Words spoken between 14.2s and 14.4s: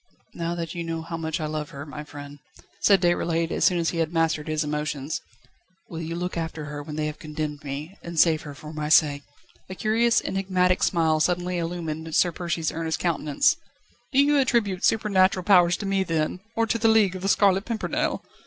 you